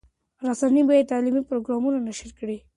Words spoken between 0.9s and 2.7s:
تعلیمي پروګرامونه نشر کړي.